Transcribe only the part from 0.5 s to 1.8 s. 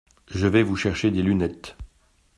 vous chercher des lunettes.